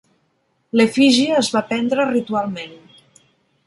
L'efígie 0.79 1.37
es 1.43 1.53
va 1.59 1.63
prendre 1.71 2.09
ritualment. 2.17 2.79